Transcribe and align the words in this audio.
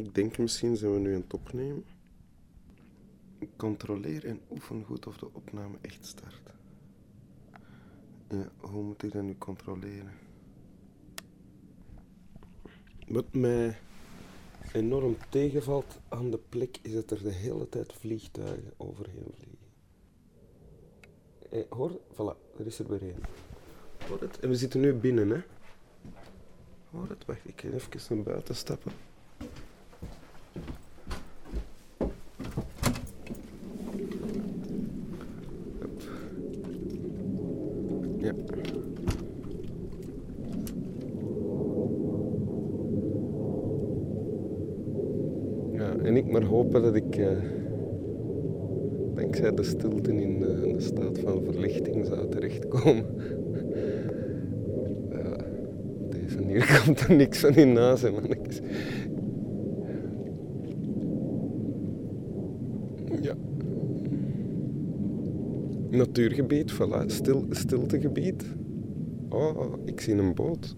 Ik 0.00 0.14
denk 0.14 0.38
misschien 0.38 0.76
zijn 0.76 0.92
we 0.92 0.98
nu 0.98 1.14
aan 1.14 1.20
het 1.20 1.34
opnemen. 1.34 1.84
Controleer 3.56 4.26
en 4.26 4.40
oefen 4.50 4.84
goed 4.84 5.06
of 5.06 5.18
de 5.18 5.28
opname 5.32 5.76
echt 5.80 6.06
start. 6.06 6.40
Hoe 8.60 8.82
moet 8.82 9.02
ik 9.02 9.12
dat 9.12 9.22
nu 9.22 9.38
controleren? 9.38 10.12
Wat 13.08 13.34
mij 13.34 13.76
enorm 14.72 15.16
tegenvalt 15.28 15.98
aan 16.08 16.30
de 16.30 16.40
plek 16.48 16.78
is 16.82 16.92
dat 16.92 17.10
er 17.10 17.22
de 17.22 17.32
hele 17.32 17.68
tijd 17.68 17.92
vliegtuigen 17.92 18.72
overheen 18.76 19.32
vliegen. 19.34 19.68
Hey, 21.48 21.66
hoor, 21.68 22.00
voilà, 22.12 22.58
er 22.58 22.66
is 22.66 22.78
er 22.78 22.88
weer 22.88 23.02
één. 23.02 23.20
Hoor 24.08 24.20
het? 24.20 24.38
En 24.40 24.48
we 24.48 24.56
zitten 24.56 24.80
nu 24.80 24.94
binnen, 24.94 25.30
hè? 25.30 25.40
Hoor 26.90 27.08
het? 27.08 27.24
Wacht, 27.24 27.48
ik 27.48 27.60
ga 27.60 27.68
even 27.68 28.16
naar 28.16 28.24
buiten 28.24 28.54
stappen. 28.54 28.92
Hup. 35.80 36.02
Ja. 38.18 38.32
Ja, 45.72 45.96
en 45.96 46.16
ik 46.16 46.30
maar 46.30 46.42
hopen 46.42 46.82
dat 46.82 46.94
ik 46.94 47.16
eh, 47.16 47.36
dankzij 49.14 49.49
stilte 49.62 50.12
in 50.12 50.44
eh, 50.44 50.62
een 50.62 50.80
staat 50.80 51.18
van 51.18 51.42
verlichting 51.44 52.06
zou 52.06 52.28
terechtkomen. 52.28 53.04
ja, 55.10 55.36
deze 56.10 56.44
hier 56.46 56.80
komt 56.84 57.00
er 57.00 57.14
niks 57.14 57.38
van 57.38 57.54
in 57.54 57.72
na, 57.72 57.96
mannetjes. 58.02 58.60
Ja. 63.22 63.34
Natuurgebied, 65.90 66.72
voilà. 66.72 67.06
Stil, 67.06 67.46
stiltegebied. 67.50 68.44
Oh, 69.28 69.72
ik 69.84 70.00
zie 70.00 70.14
een 70.14 70.34
boot. 70.34 70.76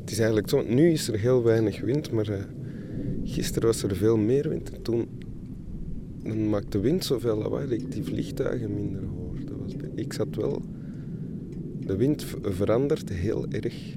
Het 0.00 0.10
is 0.10 0.18
eigenlijk 0.18 0.48
zo, 0.48 0.62
nu 0.62 0.90
is 0.90 1.08
er 1.08 1.18
heel 1.18 1.42
weinig 1.42 1.80
wind, 1.80 2.10
maar 2.10 2.30
uh, 2.30 2.36
gisteren 3.24 3.68
was 3.68 3.82
er 3.82 3.96
veel 3.96 4.16
meer 4.16 4.48
wind. 4.48 4.70
En 4.70 4.82
toen 4.82 5.08
dan 6.24 6.48
maakt 6.48 6.72
de 6.72 6.80
wind 6.80 7.04
zoveel 7.04 7.36
lawaai 7.36 7.68
dat 7.68 7.80
ik 7.80 7.92
die 7.92 8.04
vliegtuigen 8.04 8.74
minder 8.74 9.02
hoor. 9.02 9.36
Dat 9.44 9.56
was 9.58 9.72
ik 9.94 10.12
zat 10.12 10.36
wel... 10.36 10.62
De 11.80 11.96
wind 11.96 12.24
verandert 12.42 13.08
heel 13.08 13.46
erg. 13.48 13.96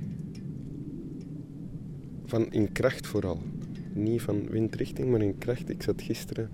Van 2.25 2.52
in 2.52 2.72
kracht 2.72 3.08
vooral. 3.08 3.42
Niet 3.94 4.22
van 4.22 4.50
windrichting, 4.50 5.11
maar 5.11 5.22
in 5.22 5.38
kracht. 5.38 5.69
Ik 5.69 5.84
zat 5.84 6.02
gisteren 6.02 6.50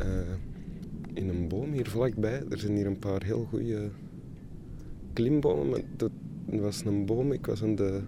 uh, 0.00 0.06
in 1.12 1.28
een 1.28 1.48
boom 1.48 1.72
hier 1.72 1.88
vlakbij. 1.88 2.42
Er 2.50 2.58
zijn 2.58 2.76
hier 2.76 2.86
een 2.86 2.98
paar 2.98 3.24
heel 3.24 3.46
goede 3.50 3.90
klimbomen. 5.12 5.68
Maar 5.68 5.82
dat 5.96 6.10
was 6.44 6.84
een 6.84 7.06
boom. 7.06 7.32
Ik 7.32 7.46
was 7.46 7.62
aan 7.62 7.74
de 7.74 8.00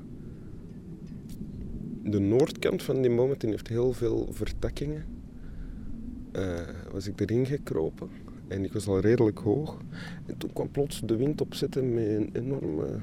de 2.11 2.19
noordkant 2.19 2.83
van 2.83 3.03
die 3.03 3.11
boom, 3.11 3.51
heeft 3.51 3.69
heel 3.69 3.93
veel 3.93 4.29
vertakkingen. 4.31 5.05
Uh, 6.33 6.61
was 6.93 7.07
ik 7.07 7.21
erin 7.21 7.47
gekropen 7.47 8.09
en 8.49 8.65
ik 8.65 8.73
was 8.73 8.87
al 8.87 9.01
redelijk 9.01 9.39
hoog. 9.39 9.79
En 10.27 10.37
toen 10.37 10.53
kwam 10.53 10.71
plots 10.71 11.01
de 11.05 11.17
wind 11.17 11.41
opzetten 11.41 11.95
met 11.95 12.07
een 12.07 12.31
enorme, 12.33 12.99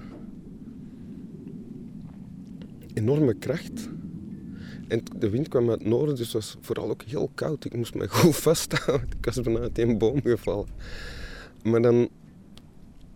enorme 2.94 3.34
kracht. 3.34 3.90
En 4.88 5.04
de 5.18 5.30
wind 5.30 5.48
kwam 5.48 5.70
uit 5.70 5.80
het 5.80 5.88
noorden, 5.88 6.16
dus 6.16 6.26
het 6.26 6.34
was 6.34 6.58
vooral 6.62 6.90
ook 6.90 7.04
heel 7.04 7.30
koud. 7.36 7.66
Ik 7.66 7.76
moest 7.76 7.96
me 7.96 8.08
goed 8.08 8.36
vasthouden. 8.50 9.10
Ik 9.18 9.26
was 9.26 9.42
bijna 9.42 9.60
uit 9.60 9.80
een 9.80 9.98
boom 9.98 10.22
gevallen. 10.22 10.68
Maar 11.64 11.82
dan, 11.82 12.10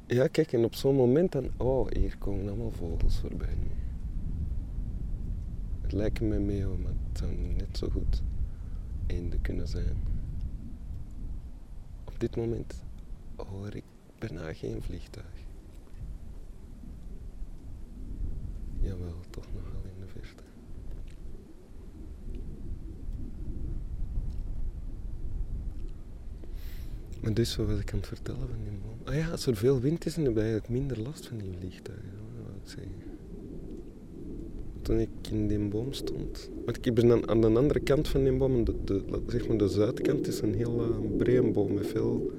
ja 0.08 0.28
kijk, 0.28 0.54
en 0.54 0.64
op 0.64 0.76
zo'n 0.76 0.96
moment 0.96 1.32
dan, 1.32 1.50
oh, 1.58 1.88
hier 1.92 2.18
komen 2.18 2.48
allemaal 2.48 2.72
vogels 2.72 3.20
voorbij 3.20 3.56
nu. 3.60 3.89
Het 5.90 5.98
lijken 5.98 6.28
me 6.28 6.40
meeuwen, 6.40 6.82
maar 6.82 6.92
het 7.10 7.18
zou 7.18 7.36
net 7.36 7.78
zo 7.78 7.90
goed 7.90 8.22
eenden 9.08 9.42
kunnen 9.42 9.68
zijn. 9.68 9.98
Op 12.04 12.20
dit 12.20 12.36
moment 12.36 12.84
hoor 13.36 13.76
ik 13.76 13.84
bijna 14.20 14.54
geen 14.54 14.82
vliegtuig. 14.82 15.46
Jawel, 18.80 19.20
toch 19.30 19.46
nogal 19.54 19.82
in 19.84 20.00
de 20.00 20.08
verte. 20.08 20.44
Maar 27.22 27.34
dus 27.34 27.56
wat 27.56 27.80
ik 27.80 27.92
aan 27.92 28.00
het 28.00 28.08
vertellen 28.08 28.48
van 28.48 28.58
die? 28.64 29.08
Ah 29.08 29.16
ja, 29.16 29.32
als 29.32 29.46
er 29.46 29.56
veel 29.56 29.80
wind 29.80 30.06
is, 30.06 30.16
dan 30.16 30.26
heb 30.26 30.36
je 30.36 30.62
minder 30.72 31.00
last 31.00 31.28
van 31.28 31.38
die 31.38 31.54
vliegtuigen. 31.60 32.12
Dat 32.12 32.46
wil 32.46 32.56
ik 32.64 32.70
zeggen 32.70 33.09
toen 34.90 35.00
ik 35.00 35.10
in 35.32 35.48
die 35.48 35.60
boom 35.60 35.94
stond. 35.94 36.50
Want 36.66 36.86
ik 36.86 36.94
ben 36.94 37.08
dan 37.08 37.30
aan 37.30 37.42
de 37.42 37.48
andere 37.48 37.80
kant 37.80 38.08
van 38.08 38.24
die 38.24 38.34
boom, 38.34 38.64
de, 38.64 39.02
zeg 39.28 39.48
maar 39.48 39.58
de 39.58 39.68
zuidkant, 39.68 40.28
is 40.28 40.42
een 40.42 40.54
heel 40.54 40.82
uh, 40.82 41.18
brede 41.18 41.52
boom 41.52 41.74
met 41.74 41.88
veel 41.88 42.32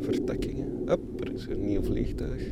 vertakkingen. 0.00 0.66
Hop, 0.86 1.00
er 1.20 1.32
is 1.34 1.46
een 1.46 1.64
nieuw 1.64 1.82
vliegtuig. 1.82 2.42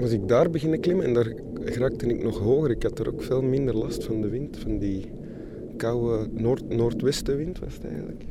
Was 0.00 0.10
ik 0.10 0.28
daar 0.28 0.50
beginnen 0.50 0.80
klimmen 0.80 1.04
en 1.04 1.14
daar 1.14 1.32
raakte 1.64 2.06
ik 2.06 2.22
nog 2.22 2.38
hoger. 2.38 2.70
Ik 2.70 2.82
had 2.82 2.98
er 2.98 3.08
ook 3.08 3.22
veel 3.22 3.42
minder 3.42 3.76
last 3.76 4.04
van 4.04 4.20
de 4.20 4.28
wind, 4.28 4.56
van 4.56 4.78
die 4.78 5.10
koude 5.76 6.28
noord 6.30 6.68
noordwestenwind 6.68 7.58
was 7.58 7.74
het 7.74 7.84
eigenlijk. 7.84 8.24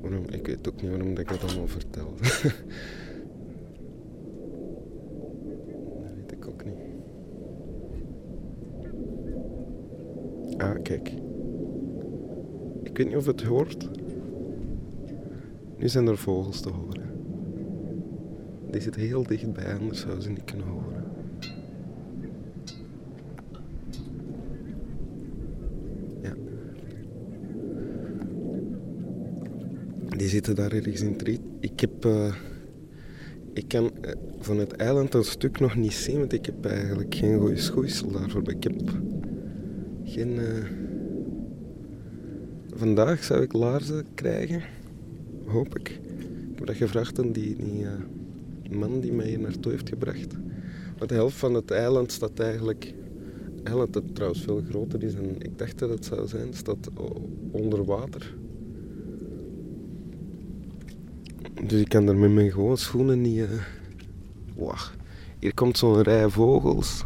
Waarom? 0.00 0.24
Ik 0.30 0.46
weet 0.46 0.68
ook 0.68 0.82
niet 0.82 0.90
waarom 0.90 1.16
ik 1.16 1.28
dat 1.28 1.42
allemaal 1.44 1.66
vertel. 1.66 2.14
Ah, 10.58 10.82
kijk. 10.82 11.12
Ik 12.82 12.96
weet 12.96 13.06
niet 13.06 13.16
of 13.16 13.26
het 13.26 13.42
hoort. 13.42 13.88
Nu 15.76 15.88
zijn 15.88 16.06
er 16.06 16.18
vogels 16.18 16.60
te 16.60 16.68
horen. 16.68 17.02
Die 18.70 18.80
zitten 18.80 19.02
heel 19.02 19.22
dichtbij, 19.22 19.74
anders 19.74 20.00
zouden 20.00 20.22
ze 20.22 20.30
niet 20.30 20.44
kunnen 20.44 20.66
horen. 20.66 21.04
Ja. 26.22 26.34
Die 30.16 30.28
zitten 30.28 30.54
daar 30.54 30.72
ergens 30.72 31.00
in 31.00 31.12
het 31.12 31.22
riet. 31.22 31.40
Ik 31.60 31.80
heb... 31.80 32.04
Uh, 32.04 32.34
ik 33.52 33.68
kan 33.68 33.84
uh, 33.84 34.10
van 34.38 34.58
het 34.58 34.72
eiland 34.72 35.14
een 35.14 35.24
stuk 35.24 35.60
nog 35.60 35.76
niet 35.76 35.92
zien, 35.92 36.18
want 36.18 36.32
ik 36.32 36.46
heb 36.46 36.64
eigenlijk 36.64 37.14
geen 37.14 37.38
goede 37.38 37.56
schoeisel 37.56 38.10
daarvoor. 38.10 38.50
Ik 38.50 38.62
heb 38.62 38.74
Uh... 40.26 40.64
Vandaag 42.74 43.24
zou 43.24 43.42
ik 43.42 43.52
laarzen 43.52 44.04
krijgen. 44.14 44.62
Hoop 45.46 45.78
ik. 45.78 45.88
Ik 45.88 46.56
heb 46.56 46.66
dat 46.66 46.76
gevraagd 46.76 47.18
aan 47.18 47.32
die, 47.32 47.56
die 47.56 47.82
uh, 47.82 47.90
man 48.70 49.00
die 49.00 49.12
mij 49.12 49.26
hier 49.26 49.38
naartoe 49.38 49.72
heeft 49.72 49.88
gebracht. 49.88 50.34
Want 50.98 51.10
de 51.10 51.14
helft 51.16 51.36
van 51.36 51.54
het 51.54 51.70
eiland 51.70 52.12
staat 52.12 52.40
eigenlijk... 52.40 52.94
Eiland 53.62 53.92
dat 53.92 54.14
trouwens 54.14 54.42
veel 54.42 54.62
groter 54.68 55.02
is 55.02 55.14
dan 55.14 55.24
ik 55.38 55.58
dacht 55.58 55.78
dat 55.78 55.90
het 55.90 56.04
zou 56.04 56.26
zijn, 56.26 56.54
staat 56.54 56.90
onder 57.50 57.84
water. 57.84 58.34
Dus 61.66 61.80
ik 61.80 61.88
kan 61.88 62.08
er 62.08 62.16
met 62.16 62.30
mijn 62.30 62.50
gewone 62.50 62.76
schoenen 62.76 63.20
niet... 63.20 63.38
Uh... 63.38 64.80
Hier 65.38 65.54
komt 65.54 65.78
zo'n 65.78 66.02
rij 66.02 66.28
vogels. 66.28 67.04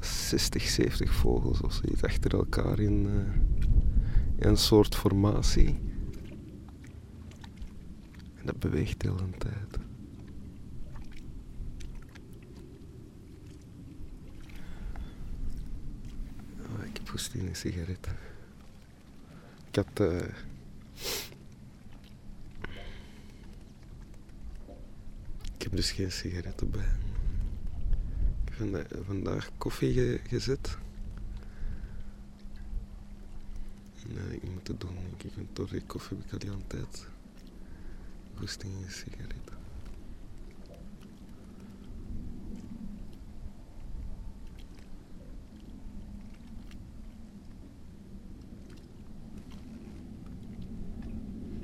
60, 0.00 0.62
70 0.62 1.12
vogels 1.12 1.60
of 1.60 1.72
zoiets 1.72 2.02
achter 2.02 2.34
elkaar 2.34 2.78
in, 2.78 3.06
uh, 3.06 3.12
in 4.36 4.48
een 4.48 4.56
soort 4.56 4.94
formatie. 4.94 5.78
En 8.34 8.46
dat 8.46 8.58
beweegt 8.58 9.02
heel 9.02 9.20
een 9.20 9.38
tijd. 9.38 9.78
Oh, 16.58 16.84
ik 16.84 16.96
heb 16.96 17.34
in 17.34 17.46
een 17.46 17.56
sigaret. 17.56 18.08
Ik 19.68 19.76
had... 19.76 20.00
Uh, 20.00 20.20
ik 25.54 25.62
heb 25.62 25.76
dus 25.76 25.92
geen 25.92 26.12
sigaretten 26.12 26.70
bij 26.70 27.09
heb 28.60 28.86
vandaag 29.06 29.50
koffie 29.58 30.18
gezet. 30.18 30.78
En, 34.08 34.18
eh, 34.18 34.32
ik 34.32 34.50
moet 34.52 34.68
het 34.68 34.80
doen, 34.80 34.96
ik. 35.16 35.22
heb 35.22 35.58
een 35.58 35.86
koffie 35.86 36.16
heb 36.16 36.26
ik 36.26 36.32
al 36.32 36.38
die 36.38 36.50
aan 36.50 36.66
tijd. 36.66 37.06
In 38.40 38.46
een 38.46 38.90
sigaret. 38.90 39.50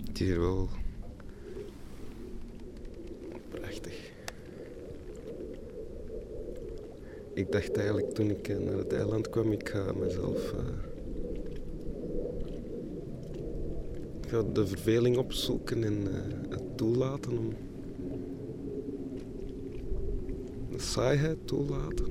Het 0.07 0.21
is 0.21 0.27
hier 0.27 0.41
wel 0.41 0.71
Ik 7.37 7.53
dacht 7.53 7.77
eigenlijk 7.77 8.11
toen 8.11 8.31
ik 8.31 8.49
eh, 8.49 8.59
naar 8.59 8.77
het 8.77 8.93
eiland 8.93 9.31
kwam, 9.31 9.53
ik 9.53 9.69
ga 9.69 9.93
mezelf... 9.93 10.55
Ga 14.29 14.43
de 14.53 14.67
verveling 14.67 15.17
opzoeken 15.17 15.85
en 15.85 15.93
uh, 15.93 16.15
het 16.49 16.77
toelaten 16.77 17.39
om... 17.39 17.49
De 20.71 20.79
saaiheid 20.79 21.39
toelaten. 21.45 22.07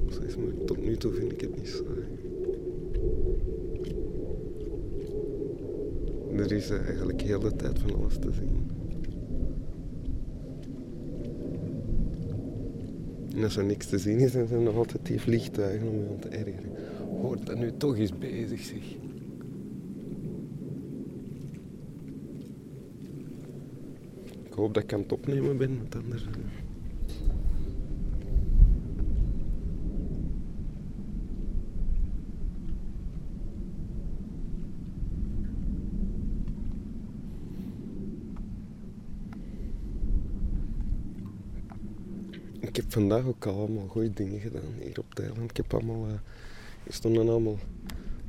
Tot 0.66 0.86
nu 0.86 0.98
toe 0.98 1.12
vind 1.13 1.31
ik 1.31 1.42
het 1.42 1.56
niet 1.56 1.68
saai. 1.68 2.06
Er 6.38 6.51
is 6.51 6.69
eigenlijk 6.69 7.22
heel 7.22 7.39
de 7.39 7.56
tijd 7.56 7.80
van 7.80 7.95
alles 7.95 8.18
te 8.19 8.31
zien. 8.31 8.75
En 13.36 13.44
als 13.44 13.58
er 13.58 13.64
niks 13.64 13.86
te 13.86 13.98
zien 13.98 14.20
is, 14.20 14.32
zijn 14.32 14.50
er 14.52 14.62
nog 14.62 14.76
altijd 14.76 15.06
die 15.06 15.22
vliegtuigen 15.22 15.88
om 15.88 16.00
je 16.00 16.08
aan 16.10 16.20
te 16.20 16.28
ergeren. 16.28 16.72
Hoort 17.22 17.46
dat 17.46 17.58
nu 17.58 17.72
toch 17.78 17.98
eens 17.98 18.18
bezig, 18.18 18.60
zeg. 18.62 18.84
Ik 24.44 24.54
hoop 24.54 24.74
dat 24.74 24.84
ik 24.84 24.94
aan 24.94 25.00
het 25.00 25.12
opnemen 25.12 25.58
ben, 25.58 25.78
want 25.78 25.96
anders... 25.96 26.26
ik 42.75 42.81
heb 42.81 42.94
vandaag 42.94 43.25
ook 43.25 43.45
al 43.45 43.57
allemaal 43.57 43.88
goede 43.88 44.13
dingen 44.13 44.39
gedaan 44.39 44.74
hier 44.80 45.00
op 45.00 45.10
het 45.10 45.19
eiland. 45.19 45.50
Ik 45.50 45.57
heb 45.57 45.74
allemaal, 45.74 46.07
uh, 46.07 46.13
er 46.83 46.94
stonden 46.94 47.30
allemaal 47.30 47.60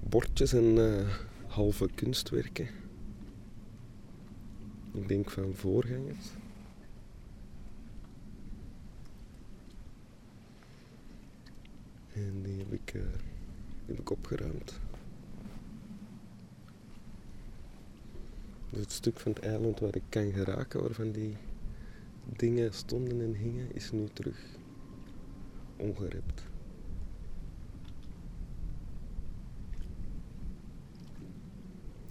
bordjes 0.08 0.52
en 0.52 0.64
uh, 0.64 1.08
halve 1.46 1.88
kunstwerken. 1.94 2.68
Ik 4.92 5.08
denk 5.08 5.30
van 5.30 5.54
voorgangers. 5.54 6.26
En 12.12 12.42
die 12.42 12.58
heb 12.58 12.72
ik, 12.72 12.92
die 12.92 13.00
heb 13.86 13.98
ik 13.98 14.10
opgeruimd. 14.10 14.80
Dus 18.70 18.80
het 18.80 18.92
stuk 18.92 19.20
van 19.20 19.32
het 19.32 19.42
eiland 19.42 19.80
waar 19.80 19.94
ik 19.94 20.02
kan 20.08 20.32
geraken, 20.32 20.80
waarvan 20.80 21.10
die 21.10 21.36
dingen 22.26 22.74
stonden 22.74 23.20
en 23.20 23.34
hingen, 23.34 23.74
is 23.74 23.90
nu 23.90 24.08
terug 24.12 24.56
ongerept. 25.76 26.42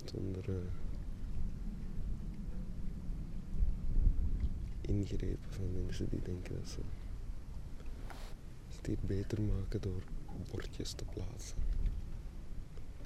Zonder 0.05 0.49
uh, 0.49 0.55
ingrepen 4.81 5.49
van 5.49 5.71
mensen 5.73 6.09
die 6.09 6.21
denken 6.21 6.55
dat 6.55 6.67
ze 6.69 6.79
het 8.91 9.01
beter 9.01 9.41
maken 9.41 9.81
door 9.81 10.03
bordjes 10.51 10.93
te 10.93 11.05
plaatsen. 11.05 11.57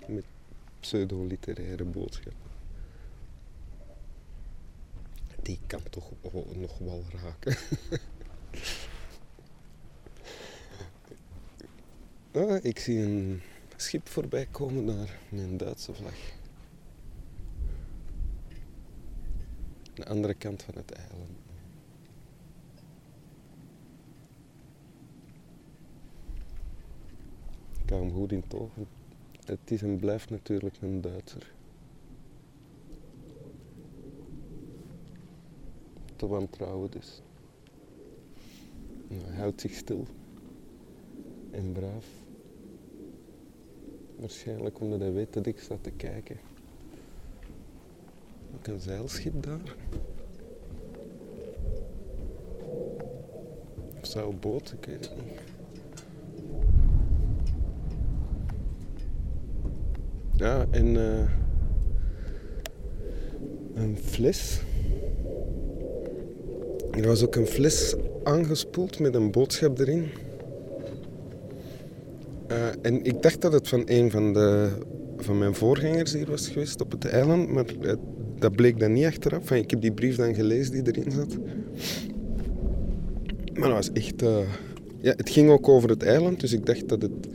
Met 0.07 0.25
pseudo-literaire 0.79 1.83
boodschappen. 1.83 2.48
Die 5.49 5.59
kan 5.67 5.81
toch 5.89 6.11
nog 6.55 6.77
wel 6.77 7.03
raken. 7.23 7.57
ah, 12.51 12.63
ik 12.63 12.79
zie 12.79 12.99
een 12.99 13.41
schip 13.75 14.07
voorbij 14.07 14.47
komen 14.51 14.85
daar 14.85 15.19
met 15.29 15.41
een 15.41 15.57
Duitse 15.57 15.93
vlag. 15.93 16.15
De 19.93 20.05
andere 20.05 20.33
kant 20.33 20.63
van 20.63 20.75
het 20.75 20.91
eiland. 20.91 21.29
Ik 27.83 27.89
hou 27.89 28.01
hem 28.01 28.13
goed 28.13 28.31
in 28.31 28.43
oog. 28.55 28.71
Het 29.45 29.71
is 29.71 29.81
en 29.81 29.99
blijft 29.99 30.29
natuurlijk 30.29 30.75
een 30.81 31.01
Duitser. 31.01 31.58
Te 36.19 36.27
wantrouwen 36.27 36.91
dus. 36.91 37.21
hij 39.07 39.35
houdt 39.35 39.61
zich 39.61 39.73
stil 39.73 40.05
en 41.51 41.71
braaf. 41.71 42.05
Waarschijnlijk 44.15 44.79
omdat 44.79 44.99
hij 44.99 45.13
weet 45.13 45.33
dat 45.33 45.45
ik 45.45 45.59
sta 45.59 45.77
te 45.81 45.91
kijken. 45.91 46.37
Ook 48.55 48.67
een 48.67 48.79
zeilschip 48.79 49.43
daar. 49.43 49.75
Of 53.99 54.07
zou 54.07 54.31
een 54.31 54.39
boot, 54.39 54.71
ik 54.71 54.85
weet 54.85 55.09
het 55.09 55.25
niet. 55.25 55.41
Ja, 60.35 60.65
en 60.71 60.85
uh, 60.85 61.31
een 63.73 63.97
fles 63.97 64.61
er 66.91 67.07
was 67.07 67.23
ook 67.23 67.35
een 67.35 67.47
fles 67.47 67.95
aangespoeld 68.23 68.99
met 68.99 69.15
een 69.15 69.31
boodschap 69.31 69.79
erin. 69.79 70.05
Uh, 72.51 72.57
en 72.81 73.03
ik 73.03 73.21
dacht 73.21 73.41
dat 73.41 73.53
het 73.53 73.67
van 73.67 73.83
een 73.85 74.11
van, 74.11 74.33
de, 74.33 74.69
van 75.17 75.37
mijn 75.37 75.55
voorgangers 75.55 76.13
hier 76.13 76.29
was 76.29 76.47
geweest 76.47 76.81
op 76.81 76.91
het 76.91 77.05
eiland, 77.05 77.49
maar 77.49 77.65
uh, 77.81 77.93
dat 78.39 78.55
bleek 78.55 78.79
dan 78.79 78.93
niet 78.93 79.05
achteraf. 79.05 79.51
ik 79.51 79.69
heb 79.69 79.81
die 79.81 79.91
brief 79.91 80.15
dan 80.15 80.35
gelezen 80.35 80.83
die 80.83 80.95
erin 80.95 81.11
zat. 81.11 81.37
Maar 83.53 83.67
dat 83.67 83.77
was 83.77 83.91
echt... 83.91 84.21
Uh, 84.21 84.37
ja, 85.01 85.13
het 85.15 85.29
ging 85.29 85.49
ook 85.49 85.67
over 85.67 85.89
het 85.89 86.03
eiland, 86.03 86.39
dus 86.39 86.53
ik 86.53 86.65
dacht 86.65 86.89
dat 86.89 87.01
het 87.01 87.27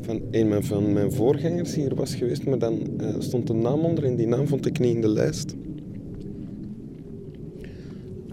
van 0.00 0.22
een 0.30 0.64
van 0.64 0.92
mijn 0.92 1.12
voorgangers 1.12 1.74
hier 1.74 1.94
was 1.94 2.14
geweest, 2.14 2.44
maar 2.44 2.58
dan 2.58 3.00
stond 3.18 3.48
een 3.48 3.60
naam 3.60 3.80
onder 3.80 4.04
en 4.04 4.16
die 4.16 4.26
naam 4.26 4.46
vond 4.46 4.66
ik 4.66 4.78
niet 4.78 4.94
in 4.94 5.00
de 5.00 5.08
lijst. 5.08 5.54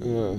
Uh, 0.09 0.29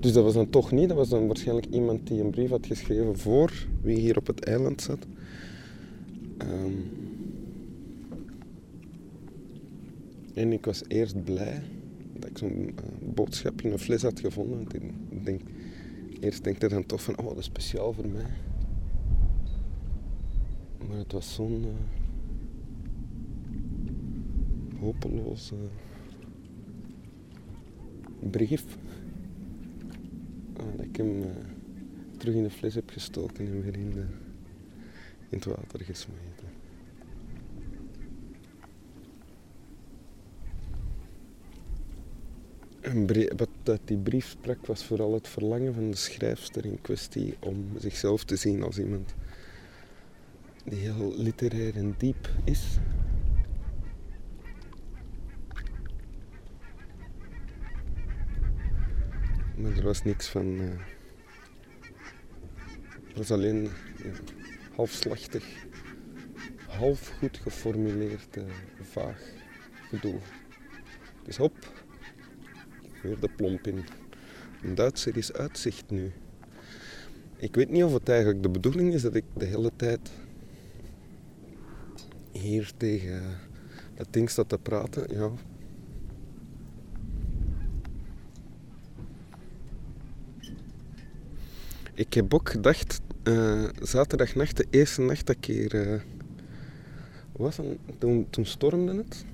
dus 0.00 0.12
dat 0.12 0.24
was 0.24 0.34
dan 0.34 0.50
toch 0.50 0.72
niet. 0.72 0.88
Dat 0.88 0.96
was 0.96 1.08
dan 1.08 1.26
waarschijnlijk 1.26 1.66
iemand 1.66 2.06
die 2.06 2.20
een 2.20 2.30
brief 2.30 2.50
had 2.50 2.66
geschreven 2.66 3.18
voor 3.18 3.66
wie 3.82 3.98
hier 3.98 4.16
op 4.16 4.26
het 4.26 4.44
eiland 4.44 4.82
zat. 4.82 5.06
Um, 6.38 6.90
en 10.34 10.52
ik 10.52 10.64
was 10.64 10.82
eerst 10.88 11.24
blij 11.24 11.62
dat 12.14 12.30
ik 12.30 12.38
zo'n 12.38 12.52
uh, 12.52 12.74
boodschap 13.14 13.62
in 13.62 13.72
een 13.72 13.78
fles 13.78 14.02
had 14.02 14.20
gevonden. 14.20 14.60
Ik 14.60 15.24
denk, 15.24 15.40
eerst 16.20 16.44
denk 16.44 16.62
ik 16.62 16.70
dan 16.70 16.86
toch 16.86 17.02
van, 17.02 17.18
oh, 17.18 17.26
dat 17.26 17.38
is 17.38 17.44
speciaal 17.44 17.92
voor 17.92 18.08
mij. 18.08 18.30
Maar 20.88 20.98
het 20.98 21.12
was 21.12 21.34
zo'n 21.34 21.64
uh, 21.64 21.68
hopeloze 24.80 25.54
brief 28.30 28.77
dat 30.76 30.86
ik 30.86 30.96
hem 30.96 31.22
uh, 31.22 31.26
terug 32.16 32.34
in 32.34 32.42
de 32.42 32.50
fles 32.50 32.74
heb 32.74 32.90
gestoken 32.90 33.46
en 33.46 33.62
weer 33.62 33.74
in, 33.74 33.92
in 35.28 35.38
het 35.38 35.44
water 35.44 35.84
gesmeten. 35.84 36.48
wat 43.36 43.48
uit 43.64 43.80
die 43.84 43.98
brief 43.98 44.26
sprak 44.26 44.66
was 44.66 44.84
vooral 44.84 45.14
het 45.14 45.28
verlangen 45.28 45.74
van 45.74 45.90
de 45.90 45.96
schrijfster 45.96 46.64
in 46.64 46.80
kwestie 46.80 47.36
om 47.38 47.66
zichzelf 47.78 48.24
te 48.24 48.36
zien 48.36 48.62
als 48.62 48.78
iemand 48.78 49.14
die 50.64 50.78
heel 50.78 51.14
literair 51.16 51.76
en 51.76 51.94
diep 51.98 52.28
is. 52.44 52.78
Maar 59.56 59.67
er 59.78 59.84
was 59.84 60.04
niks 60.04 60.28
van. 60.28 60.46
Uh, 60.46 60.70
het 63.08 63.16
was 63.16 63.30
alleen 63.30 63.68
halfslachtig, 64.74 65.44
half 66.66 67.08
goed 67.18 67.36
geformuleerd, 67.36 68.36
uh, 68.36 68.44
vaag 68.82 69.22
gedoe. 69.88 70.18
Dus 71.24 71.36
hop, 71.36 71.72
weer 73.02 73.20
de 73.20 73.28
plomp 73.36 73.66
in. 73.66 73.84
Een 74.62 74.74
Duitser 74.74 75.16
is 75.16 75.32
uitzicht 75.32 75.90
nu. 75.90 76.12
Ik 77.36 77.54
weet 77.54 77.70
niet 77.70 77.84
of 77.84 77.92
het 77.92 78.08
eigenlijk 78.08 78.42
de 78.42 78.48
bedoeling 78.48 78.92
is 78.92 79.02
dat 79.02 79.14
ik 79.14 79.24
de 79.36 79.44
hele 79.44 79.70
tijd 79.76 80.10
hier 82.32 82.72
tegen 82.76 83.38
dat 83.94 84.06
ding 84.10 84.30
sta 84.30 84.44
te 84.44 84.58
praten. 84.58 85.14
Ja, 85.14 85.30
ik 91.98 92.14
heb 92.14 92.34
ook 92.34 92.48
gedacht, 92.48 93.00
uh, 93.24 93.64
zaterdagnacht, 93.82 94.56
de 94.56 94.66
eerste 94.70 95.00
nacht 95.00 95.26
dat 95.26 95.36
ik 95.36 95.44
hier 95.44 95.74
uh, 95.74 96.00
was, 97.32 97.58
toen, 97.98 98.26
toen 98.30 98.46
stormde 98.46 98.94
het. 98.94 99.24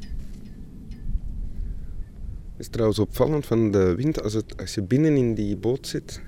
Het 2.52 2.62
is 2.62 2.68
trouwens 2.68 2.98
opvallend 2.98 3.46
van 3.46 3.70
de 3.70 3.94
wind, 3.94 4.22
als, 4.22 4.32
het, 4.32 4.60
als 4.60 4.74
je 4.74 4.82
binnen 4.82 5.16
in 5.16 5.34
die 5.34 5.56
boot 5.56 5.86
zit 5.86 6.20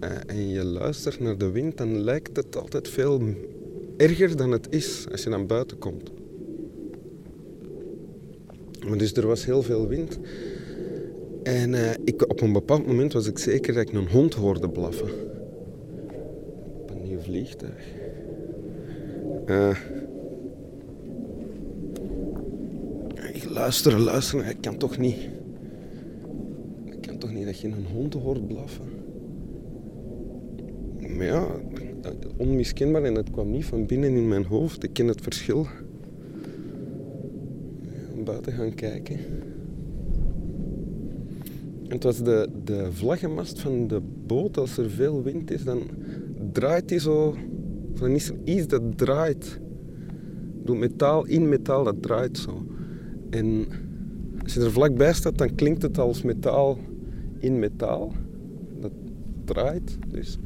uh, 0.00 0.10
en 0.26 0.48
je 0.48 0.64
luistert 0.64 1.20
naar 1.20 1.38
de 1.38 1.50
wind, 1.50 1.76
dan 1.76 2.00
lijkt 2.00 2.36
het 2.36 2.56
altijd 2.56 2.88
veel 2.88 3.22
erger 3.96 4.36
dan 4.36 4.50
het 4.50 4.66
is 4.70 5.06
als 5.10 5.22
je 5.22 5.30
dan 5.30 5.46
buiten 5.46 5.78
komt. 5.78 6.10
Maar 8.88 8.98
dus 8.98 9.12
er 9.12 9.26
was 9.26 9.44
heel 9.44 9.62
veel 9.62 9.88
wind. 9.88 10.18
En 11.42 11.74
ik, 12.04 12.30
op 12.30 12.40
een 12.40 12.52
bepaald 12.52 12.86
moment 12.86 13.12
was 13.12 13.26
ik 13.26 13.38
zeker 13.38 13.74
dat 13.74 13.88
ik 13.88 13.94
een 13.94 14.08
hond 14.08 14.34
hoorde 14.34 14.68
blaffen. 14.68 15.26
Vliegtuig. 17.26 17.94
Uh, 19.46 19.76
ik 23.32 23.44
luister, 23.50 23.98
luister, 23.98 24.46
ik 24.46 24.60
kan 24.60 24.76
toch 24.76 24.98
niet... 24.98 25.16
Ik 26.84 27.00
kan 27.00 27.18
toch 27.18 27.32
niet 27.32 27.44
dat 27.44 27.60
je 27.60 27.68
een 27.68 27.86
hond 27.94 28.14
hoort 28.14 28.46
blaffen. 28.46 28.84
Maar 31.16 31.26
ja, 31.26 31.46
onmiskenbaar 32.36 33.02
en 33.02 33.14
het 33.14 33.30
kwam 33.30 33.50
niet 33.50 33.64
van 33.64 33.86
binnen 33.86 34.10
in 34.10 34.28
mijn 34.28 34.44
hoofd. 34.44 34.84
Ik 34.84 34.92
ken 34.92 35.06
het 35.06 35.20
verschil. 35.20 35.66
Buiten 38.24 38.52
gaan 38.52 38.74
kijken. 38.74 39.18
Het 41.88 42.02
was 42.02 42.22
de, 42.22 42.48
de 42.64 42.92
vlaggenmast 42.92 43.60
van 43.60 43.88
de 43.88 44.00
boot. 44.26 44.56
Als 44.58 44.78
er 44.78 44.90
veel 44.90 45.22
wind 45.22 45.50
is, 45.50 45.64
dan 45.64 45.80
draait 46.56 46.88
die 46.88 46.98
zo. 46.98 47.34
Er 48.00 48.10
iets 48.44 48.66
dat 48.66 48.98
draait. 48.98 49.60
Doe 50.64 50.76
metaal 50.76 51.26
in 51.26 51.48
metaal, 51.48 51.84
dat 51.84 52.02
draait 52.02 52.38
zo. 52.38 52.66
En 53.30 53.66
als 54.42 54.54
je 54.54 54.60
er 54.60 54.72
vlakbij 54.72 55.12
staat, 55.12 55.38
dan 55.38 55.54
klinkt 55.54 55.82
het 55.82 55.98
als 55.98 56.22
metaal 56.22 56.78
in 57.38 57.58
metaal. 57.58 58.12
Dat 58.80 58.92
draait. 59.44 59.98
Dus. 60.08 60.38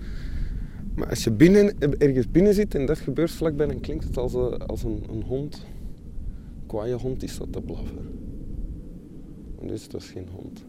Maar 0.95 1.09
als 1.09 1.25
je 1.25 1.31
binnen, 1.31 1.79
ergens 1.99 2.31
binnen 2.31 2.55
zit 2.55 2.75
en 2.75 2.87
dat 2.87 2.99
gebeurt 2.99 3.31
vlakbij, 3.31 3.67
dan 3.67 3.81
klinkt 3.81 4.05
het 4.05 4.17
als, 4.17 4.35
een, 4.35 4.67
als 4.67 4.83
een, 4.83 5.05
een 5.11 5.23
hond. 5.23 5.67
Kwaaie 6.67 6.95
hond 6.95 7.23
is 7.23 7.39
dat 7.39 7.53
te 7.53 7.61
blaffen. 7.61 8.09
dus 9.67 9.83
het 9.83 9.93
was 9.93 10.09
geen 10.11 10.29
hond. 10.33 10.65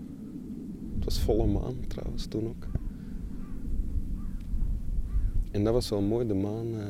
Het 0.96 1.06
was 1.06 1.20
volle 1.20 1.48
maan 1.48 1.76
trouwens 1.88 2.26
toen 2.26 2.48
ook. 2.48 2.81
En 5.52 5.64
dat 5.64 5.74
was 5.74 5.90
wel 5.90 6.02
mooi, 6.02 6.28
de 6.28 6.34
maan. 6.34 6.68
Uh... 6.68 6.86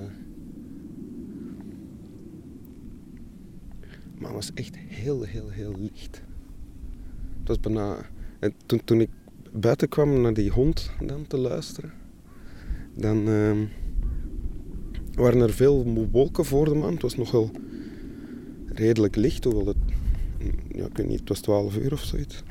Maar 4.18 4.34
het 4.34 4.34
was 4.34 4.54
echt 4.54 4.78
heel, 4.78 5.22
heel, 5.22 5.50
heel 5.50 5.76
licht. 5.80 6.22
Het 7.40 7.48
was 7.48 7.60
bijna. 7.60 7.98
En 8.40 8.54
toen, 8.66 8.84
toen 8.84 9.02
ik 9.02 9.10
buiten 9.52 9.90
kwam 9.90 10.22
naar 10.22 10.34
die 10.34 10.50
hond 10.50 10.92
dan 11.06 11.28
te 11.28 11.38
luisteren, 11.38 11.94
dan 12.96 13.30
uh, 13.30 13.58
waren 15.14 15.42
er 15.42 15.54
veel 15.54 16.08
wolken 16.12 16.46
voor 16.46 16.66
de 16.66 16.76
maan. 16.76 16.94
Het 16.94 17.02
was 17.02 17.16
nog 17.16 17.32
wel 17.32 17.52
redelijk 18.66 19.16
licht, 19.16 19.44
hoewel 19.44 19.68
het. 19.68 19.78
Ja, 20.68 20.86
ik 20.86 20.98
weet 20.98 21.08
niet, 21.08 21.30
was 21.30 21.40
12 21.40 21.78
uur 21.78 21.94
of 21.94 22.04
zoiets. 22.04 22.44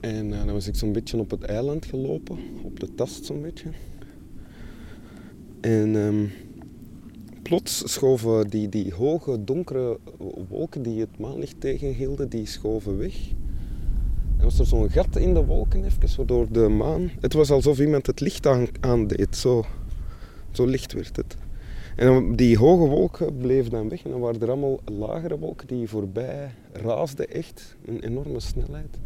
En 0.00 0.26
uh, 0.26 0.44
dan 0.44 0.52
was 0.52 0.66
ik 0.66 0.74
zo'n 0.74 0.92
beetje 0.92 1.18
op 1.18 1.30
het 1.30 1.42
eiland 1.42 1.86
gelopen, 1.86 2.38
op 2.62 2.80
de 2.80 2.94
tast 2.94 3.24
zo'n 3.24 3.42
beetje. 3.42 3.68
En 5.64 5.94
um, 5.94 6.32
plots 7.42 7.92
schoven 7.92 8.48
die, 8.48 8.68
die 8.68 8.94
hoge, 8.94 9.44
donkere 9.44 9.98
wolken 10.48 10.82
die 10.82 11.00
het 11.00 11.18
maanlicht 11.18 11.60
tegenhielden, 11.60 12.28
die 12.28 12.46
schoven 12.46 12.98
weg. 12.98 13.30
En 14.36 14.44
was 14.44 14.58
er 14.58 14.66
zo'n 14.66 14.90
gat 14.90 15.16
in 15.16 15.34
de 15.34 15.44
wolken, 15.44 15.84
even, 15.84 16.16
waardoor 16.16 16.52
de 16.52 16.68
maan... 16.68 17.10
Het 17.20 17.32
was 17.32 17.50
alsof 17.50 17.80
iemand 17.80 18.06
het 18.06 18.20
licht 18.20 18.46
aan, 18.46 18.66
aandeed, 18.80 19.36
zo, 19.36 19.64
zo 20.50 20.66
licht 20.66 20.92
werd 20.92 21.16
het. 21.16 21.36
En 21.96 22.36
die 22.36 22.58
hoge 22.58 22.88
wolken 22.88 23.36
bleven 23.36 23.70
dan 23.70 23.88
weg 23.88 24.04
en 24.04 24.10
dan 24.10 24.20
waren 24.20 24.40
er 24.40 24.48
allemaal 24.48 24.80
lagere 24.84 25.38
wolken 25.38 25.66
die 25.66 25.88
voorbij 25.88 26.50
raasden, 26.72 27.30
echt, 27.30 27.76
een 27.84 28.00
enorme 28.00 28.40
snelheid. 28.40 28.98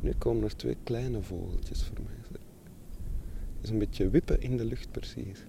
Nu 0.00 0.12
komen 0.18 0.44
er 0.44 0.56
twee 0.56 0.76
kleine 0.84 1.22
vogeltjes 1.22 1.82
voor 1.82 2.04
mij. 2.04 2.40
Het 3.56 3.62
is 3.62 3.70
een 3.70 3.78
beetje 3.78 4.10
wippen 4.10 4.42
in 4.42 4.56
de 4.56 4.64
lucht 4.64 4.90
precies. 4.90 5.44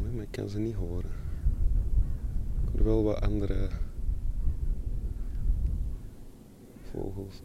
Maar 0.00 0.22
ik 0.22 0.30
kan 0.30 0.48
ze 0.48 0.58
niet 0.58 0.74
horen. 0.74 1.10
Ik 2.64 2.78
hoor 2.78 2.84
wel 2.84 3.02
wat 3.02 3.20
andere 3.20 3.68
vogels. 6.92 7.42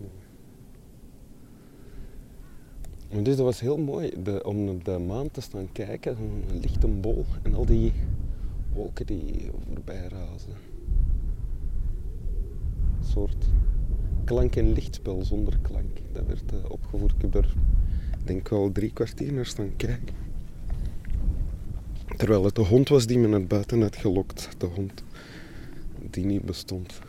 Maar 3.14 3.24
dus 3.24 3.36
dat 3.36 3.46
was 3.46 3.60
heel 3.60 3.78
mooi 3.78 4.14
de, 4.24 4.44
om 4.44 4.70
op 4.70 4.86
de 4.86 4.98
maan 4.98 5.32
te 5.32 5.42
staan 5.42 5.72
kijken. 5.72 6.18
Een 6.50 6.60
lichte 6.60 6.88
bol 6.88 7.26
en 7.44 7.56
al 7.56 7.66
die 7.66 7.94
wolken 8.74 9.06
die 9.06 9.50
voorbij 9.68 10.08
razen. 10.08 10.54
Een 13.00 13.06
soort 13.06 13.46
klank- 14.24 14.56
en 14.56 14.72
lichtspel 14.72 15.26
zonder 15.26 15.60
klank. 15.62 15.98
Dat 16.12 16.26
werd 16.26 16.54
uh, 16.54 16.60
opgevoerd. 16.68 17.14
Ik 17.18 17.34
heb 17.34 17.46
denk 18.24 18.50
wel 18.50 18.72
drie 18.72 18.94
kwartier 18.94 19.34
naar 19.34 19.46
staan 19.46 19.76
kijken. 19.76 20.25
Terwijl 22.18 22.44
het 22.44 22.56
de 22.56 22.62
hond 22.62 22.90
was 22.90 23.06
die 23.06 23.18
me 23.18 23.28
naar 23.28 23.46
buiten 23.46 23.82
had 23.82 23.96
gelokt. 23.96 24.50
De 24.58 24.66
hond 24.66 25.04
die 26.10 26.26
niet 26.26 26.46
bestond. 26.46 27.00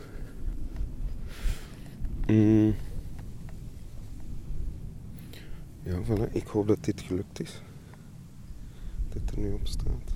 Mm. 2.27 2.75
Ja, 5.83 5.99
voilà. 6.03 6.31
Ik 6.31 6.47
hoop 6.47 6.67
dat 6.67 6.83
dit 6.83 7.01
gelukt 7.01 7.41
is. 7.41 7.61
Dat 9.09 9.35
er 9.35 9.39
nu 9.39 9.51
op 9.51 9.67
staat. 9.67 10.15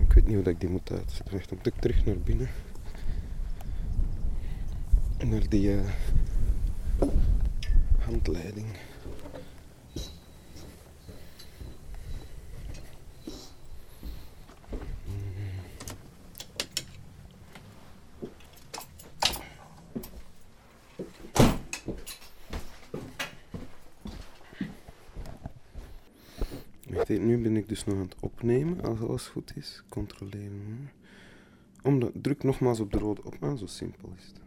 Ik 0.00 0.12
weet 0.12 0.26
niet 0.26 0.34
hoe 0.34 0.52
ik 0.52 0.60
die 0.60 0.68
moet 0.68 0.90
uitzetten. 0.92 1.38
Dan 1.48 1.56
moet 1.56 1.66
ik 1.66 1.74
terug 1.74 2.04
naar 2.04 2.18
binnen. 2.18 2.48
Naar 5.26 5.48
die 5.48 5.74
uh, 5.74 5.80
handleiding. 7.98 8.66
Nu 27.18 27.38
ben 27.38 27.56
ik 27.56 27.68
dus 27.68 27.84
nog 27.84 27.94
aan 27.94 28.02
het 28.02 28.16
opnemen, 28.20 28.80
als 28.80 29.00
alles 29.00 29.26
goed 29.26 29.52
is. 29.56 29.82
Controleren. 29.88 30.90
Om 31.82 32.00
de, 32.00 32.10
druk 32.14 32.42
nogmaals 32.42 32.80
op 32.80 32.92
de 32.92 32.98
rode 32.98 33.22
op, 33.24 33.58
zo 33.58 33.66
simpel 33.66 34.12
is 34.16 34.24
het. 34.26 34.43